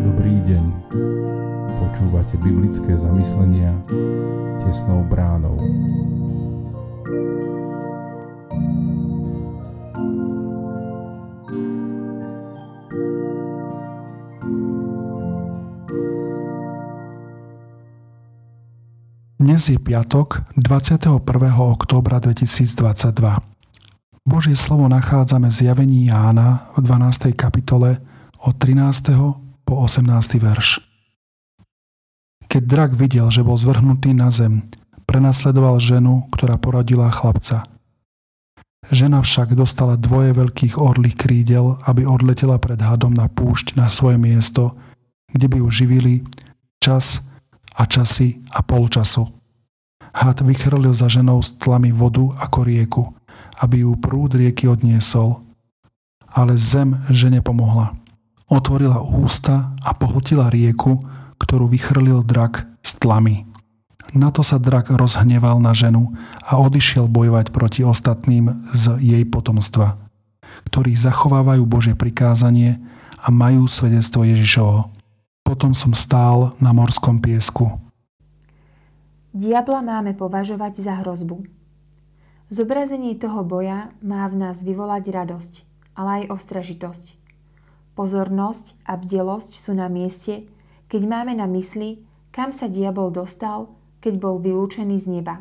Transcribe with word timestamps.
Dobrý 0.00 0.36
deň. 0.48 0.64
Počúvate 1.76 2.40
biblické 2.40 2.96
zamyslenia 2.96 3.76
tesnou 4.64 5.04
bránou. 5.04 5.60
Dnes 19.52 19.68
je 19.68 19.76
piatok 19.76 20.48
21. 20.56 21.20
októbra 21.76 22.24
2022. 22.24 23.12
Božie 24.24 24.56
slovo 24.56 24.88
nachádzame 24.88 25.52
v 25.52 25.58
zjavení 25.60 26.08
Jána 26.08 26.72
v 26.72 26.88
12. 26.88 27.36
kapitole 27.36 28.00
od 28.40 28.56
13. 28.56 29.12
po 29.68 29.74
18. 29.76 30.08
verš. 30.40 30.80
Keď 32.48 32.62
drak 32.64 32.96
videl, 32.96 33.28
že 33.28 33.44
bol 33.44 33.60
zvrhnutý 33.60 34.16
na 34.16 34.32
zem, 34.32 34.64
prenasledoval 35.04 35.84
ženu, 35.84 36.24
ktorá 36.32 36.56
porodila 36.56 37.12
chlapca. 37.12 37.60
Žena 38.88 39.20
však 39.20 39.52
dostala 39.52 40.00
dvoje 40.00 40.32
veľkých 40.32 40.80
orlých 40.80 41.20
krídel, 41.20 41.76
aby 41.84 42.08
odletela 42.08 42.56
pred 42.56 42.80
hadom 42.80 43.12
na 43.12 43.28
púšť 43.28 43.76
na 43.76 43.92
svoje 43.92 44.16
miesto, 44.16 44.80
kde 45.28 45.44
by 45.44 45.60
ju 45.60 45.68
živili 45.68 46.24
čas, 46.80 47.28
a 47.76 47.84
časy 47.88 48.40
a 48.52 48.60
polčasu. 48.60 49.41
Had 50.12 50.44
vychrlil 50.44 50.92
za 50.92 51.08
ženou 51.08 51.40
s 51.40 51.56
tlami 51.56 51.88
vodu 51.88 52.36
ako 52.36 52.60
rieku, 52.68 53.02
aby 53.64 53.84
ju 53.84 53.96
prúd 53.96 54.36
rieky 54.36 54.68
odniesol. 54.68 55.40
Ale 56.32 56.56
zem 56.56 57.00
žene 57.08 57.40
pomohla. 57.40 57.96
Otvorila 58.52 59.00
ústa 59.00 59.72
a 59.80 59.96
pohltila 59.96 60.52
rieku, 60.52 61.00
ktorú 61.40 61.68
vychrlil 61.68 62.20
drak 62.22 62.68
s 62.84 62.96
tlami. 63.00 63.48
Na 64.12 64.28
to 64.28 64.44
sa 64.44 64.60
drak 64.60 64.92
rozhneval 64.92 65.56
na 65.56 65.72
ženu 65.72 66.12
a 66.44 66.60
odišiel 66.60 67.08
bojovať 67.08 67.48
proti 67.48 67.80
ostatným 67.80 68.68
z 68.70 69.00
jej 69.00 69.24
potomstva, 69.24 69.96
ktorí 70.68 70.92
zachovávajú 70.92 71.64
Božie 71.64 71.96
prikázanie 71.96 72.76
a 73.16 73.32
majú 73.32 73.64
svedectvo 73.64 74.28
Ježišovo. 74.28 74.92
Potom 75.42 75.72
som 75.72 75.96
stál 75.96 76.52
na 76.60 76.76
morskom 76.76 77.24
piesku. 77.24 77.81
Diabla 79.32 79.80
máme 79.80 80.12
považovať 80.12 80.84
za 80.84 81.00
hrozbu. 81.00 81.48
Zobrazenie 82.52 83.16
toho 83.16 83.40
boja 83.40 83.88
má 84.04 84.28
v 84.28 84.36
nás 84.36 84.60
vyvolať 84.60 85.08
radosť, 85.08 85.54
ale 85.96 86.28
aj 86.28 86.36
ostražitosť. 86.36 87.16
Pozornosť 87.96 88.76
a 88.84 89.00
bdelosť 89.00 89.56
sú 89.56 89.72
na 89.72 89.88
mieste, 89.88 90.44
keď 90.92 91.02
máme 91.08 91.32
na 91.32 91.48
mysli, 91.48 92.04
kam 92.28 92.52
sa 92.52 92.68
diabol 92.68 93.08
dostal, 93.08 93.72
keď 94.04 94.20
bol 94.20 94.36
vylúčený 94.36 95.00
z 95.00 95.06
neba. 95.08 95.40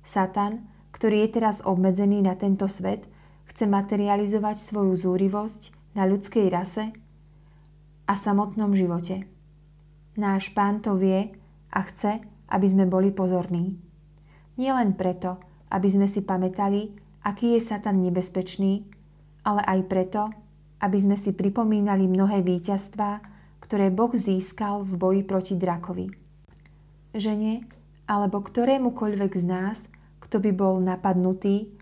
Satan, 0.00 0.64
ktorý 0.96 1.28
je 1.28 1.36
teraz 1.36 1.60
obmedzený 1.60 2.24
na 2.24 2.40
tento 2.40 2.72
svet, 2.72 3.04
chce 3.44 3.68
materializovať 3.68 4.56
svoju 4.56 4.96
zúrivosť 4.96 5.92
na 5.92 6.08
ľudskej 6.08 6.48
rase 6.48 6.88
a 8.08 8.12
samotnom 8.16 8.72
živote. 8.72 9.28
Náš 10.16 10.56
pán 10.56 10.80
to 10.80 10.96
vie 10.96 11.36
a 11.68 11.84
chce, 11.84 12.24
aby 12.54 12.66
sme 12.70 12.86
boli 12.86 13.10
pozorní. 13.10 13.74
Nie 14.54 14.70
len 14.70 14.94
preto, 14.94 15.42
aby 15.74 15.90
sme 15.90 16.06
si 16.06 16.22
pamätali, 16.22 16.94
aký 17.26 17.58
je 17.58 17.60
Satan 17.66 17.98
nebezpečný, 17.98 18.86
ale 19.42 19.66
aj 19.66 19.80
preto, 19.90 20.30
aby 20.78 20.98
sme 21.02 21.18
si 21.18 21.34
pripomínali 21.34 22.06
mnohé 22.06 22.46
víťazstvá, 22.46 23.18
ktoré 23.58 23.90
Boh 23.90 24.14
získal 24.14 24.86
v 24.86 24.92
boji 24.94 25.22
proti 25.26 25.54
drakovi. 25.58 26.14
Žene 27.10 27.66
alebo 28.04 28.44
ktorémukoľvek 28.44 29.32
z 29.32 29.44
nás, 29.48 29.88
kto 30.20 30.36
by 30.44 30.52
bol 30.52 30.76
napadnutý, 30.84 31.72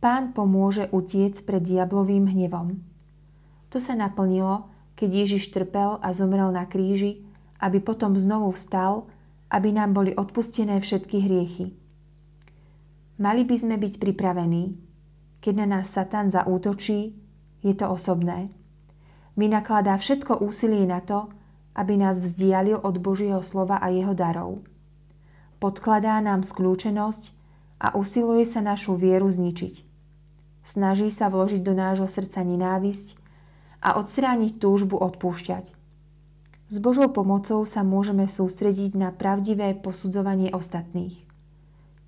pán 0.00 0.32
pomôže 0.32 0.88
utiec 0.88 1.36
pred 1.44 1.60
diablovým 1.60 2.28
hnevom. 2.32 2.80
To 3.68 3.76
sa 3.76 3.92
naplnilo, 3.92 4.72
keď 4.96 5.26
Ježiš 5.26 5.52
trpel 5.52 6.00
a 6.00 6.08
zomrel 6.16 6.48
na 6.48 6.64
kríži, 6.64 7.20
aby 7.60 7.84
potom 7.84 8.16
znovu 8.16 8.52
vstal, 8.56 9.04
aby 9.50 9.70
nám 9.74 9.94
boli 9.94 10.12
odpustené 10.14 10.80
všetky 10.80 11.22
hriechy. 11.22 11.74
Mali 13.16 13.42
by 13.48 13.56
sme 13.56 13.76
byť 13.80 14.02
pripravení. 14.02 14.76
Keď 15.40 15.54
na 15.56 15.66
nás 15.78 15.88
Satan 15.88 16.28
zaútočí, 16.28 17.14
je 17.62 17.72
to 17.72 17.86
osobné. 17.88 18.50
Vynakladá 19.38 19.96
všetko 19.96 20.42
úsilie 20.42 20.84
na 20.84 21.00
to, 21.00 21.30
aby 21.76 22.00
nás 22.00 22.20
vzdialil 22.20 22.80
od 22.80 22.96
Božieho 22.98 23.44
slova 23.44 23.76
a 23.78 23.92
jeho 23.92 24.16
darov. 24.16 24.64
Podkladá 25.60 26.20
nám 26.24 26.44
skľúčenosť 26.44 27.32
a 27.80 27.92
usiluje 27.96 28.44
sa 28.48 28.64
našu 28.64 28.96
vieru 28.96 29.28
zničiť. 29.28 29.84
Snaží 30.66 31.08
sa 31.12 31.28
vložiť 31.28 31.60
do 31.62 31.76
nášho 31.76 32.08
srdca 32.08 32.42
nenávisť, 32.42 33.26
a 33.86 34.00
odstrániť 34.00 34.58
túžbu 34.58 34.96
odpúšťať. 34.98 35.75
S 36.66 36.82
Božou 36.82 37.06
pomocou 37.14 37.62
sa 37.62 37.86
môžeme 37.86 38.26
sústrediť 38.26 38.98
na 38.98 39.14
pravdivé 39.14 39.78
posudzovanie 39.78 40.50
ostatných. 40.50 41.14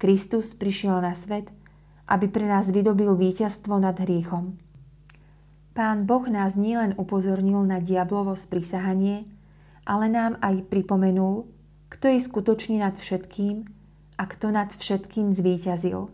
Kristus 0.03 0.59
prišiel 0.59 0.99
na 0.99 1.15
svet, 1.15 1.55
aby 2.11 2.27
pre 2.27 2.43
nás 2.51 2.67
vydobil 2.75 3.15
víťazstvo 3.15 3.79
nad 3.79 3.95
hriechom. 4.03 4.59
Pán 5.79 6.11
Boh 6.11 6.27
nás 6.27 6.59
nielen 6.59 6.99
upozornil 6.99 7.63
na 7.63 7.79
diablovo 7.79 8.35
sprisahanie, 8.35 9.31
ale 9.87 10.11
nám 10.11 10.35
aj 10.43 10.67
pripomenul, 10.67 11.47
kto 11.87 12.11
je 12.11 12.19
skutočne 12.19 12.83
nad 12.83 12.99
všetkým 12.99 13.63
a 14.19 14.27
kto 14.27 14.51
nad 14.51 14.75
všetkým 14.75 15.31
zvíťazil. 15.31 16.11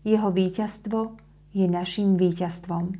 Jeho 0.00 0.28
víťazstvo 0.32 1.12
je 1.52 1.68
našim 1.68 2.16
víťazstvom. 2.16 2.96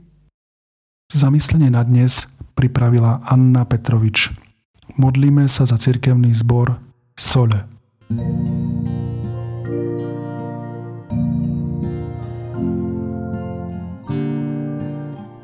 Zamyslenie 1.08 1.72
na 1.72 1.80
dnes 1.80 2.28
pripravila 2.52 3.24
Anna 3.24 3.64
Petrovič. 3.64 4.49
Modlíme 4.98 5.46
sa 5.46 5.68
za 5.68 5.78
cirkevný 5.78 6.34
zbor 6.34 6.80
Sole. 7.14 7.68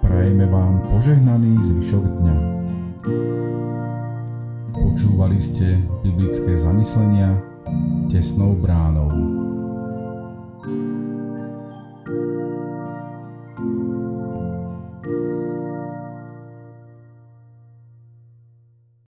Prajeme 0.02 0.46
vám 0.48 0.82
požehnaný 0.88 1.60
zvyšok 1.62 2.04
dňa. 2.24 2.36
Počúvali 4.74 5.38
ste 5.38 5.78
biblické 6.02 6.56
zamyslenia 6.56 7.36
tesnou 8.08 8.56
bránou. 8.56 9.12